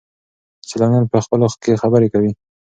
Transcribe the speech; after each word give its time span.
سیلانیان 0.69 1.05
په 1.11 1.17
خپلو 1.25 1.47
کې 1.63 1.79
خبرې 1.81 2.07
کوي. 2.13 2.31